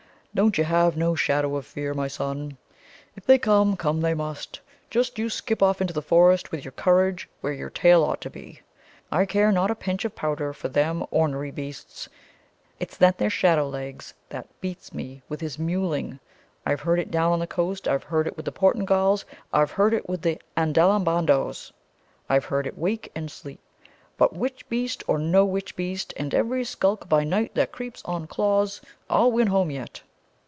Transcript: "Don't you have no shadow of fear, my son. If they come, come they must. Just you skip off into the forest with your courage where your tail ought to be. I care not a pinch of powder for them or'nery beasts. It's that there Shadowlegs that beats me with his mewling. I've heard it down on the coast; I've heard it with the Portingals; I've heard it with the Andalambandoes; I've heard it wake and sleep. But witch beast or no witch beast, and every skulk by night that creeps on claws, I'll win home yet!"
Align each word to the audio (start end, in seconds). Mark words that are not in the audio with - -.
"Don't 0.33 0.57
you 0.57 0.63
have 0.63 0.95
no 0.95 1.13
shadow 1.13 1.57
of 1.57 1.65
fear, 1.65 1.93
my 1.93 2.07
son. 2.07 2.55
If 3.17 3.25
they 3.25 3.37
come, 3.37 3.75
come 3.75 3.99
they 3.99 4.13
must. 4.13 4.61
Just 4.89 5.19
you 5.19 5.29
skip 5.29 5.61
off 5.61 5.81
into 5.81 5.91
the 5.91 6.01
forest 6.01 6.53
with 6.53 6.63
your 6.63 6.71
courage 6.71 7.27
where 7.41 7.51
your 7.51 7.69
tail 7.69 8.01
ought 8.05 8.21
to 8.21 8.29
be. 8.29 8.61
I 9.11 9.25
care 9.25 9.51
not 9.51 9.69
a 9.69 9.75
pinch 9.75 10.05
of 10.05 10.15
powder 10.15 10.53
for 10.53 10.69
them 10.69 11.05
or'nery 11.11 11.51
beasts. 11.51 12.07
It's 12.79 12.95
that 12.95 13.17
there 13.17 13.29
Shadowlegs 13.29 14.13
that 14.29 14.47
beats 14.61 14.93
me 14.93 15.21
with 15.27 15.41
his 15.41 15.59
mewling. 15.59 16.17
I've 16.65 16.79
heard 16.79 16.99
it 17.01 17.11
down 17.11 17.33
on 17.33 17.39
the 17.39 17.45
coast; 17.45 17.85
I've 17.85 18.03
heard 18.05 18.25
it 18.25 18.37
with 18.37 18.45
the 18.45 18.53
Portingals; 18.53 19.25
I've 19.51 19.71
heard 19.71 19.93
it 19.93 20.07
with 20.07 20.21
the 20.21 20.39
Andalambandoes; 20.55 21.73
I've 22.29 22.45
heard 22.45 22.65
it 22.67 22.77
wake 22.77 23.11
and 23.13 23.29
sleep. 23.29 23.59
But 24.17 24.31
witch 24.31 24.67
beast 24.69 25.03
or 25.09 25.19
no 25.19 25.43
witch 25.43 25.75
beast, 25.75 26.13
and 26.15 26.33
every 26.33 26.63
skulk 26.63 27.09
by 27.09 27.25
night 27.25 27.53
that 27.55 27.73
creeps 27.73 28.01
on 28.05 28.27
claws, 28.27 28.79
I'll 29.09 29.29
win 29.33 29.47
home 29.47 29.69
yet!" 29.71 30.03